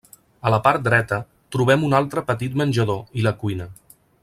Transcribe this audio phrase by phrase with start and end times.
[0.49, 1.19] A la part dreta,
[1.57, 3.71] trobem un altre petit menjador i la cuina.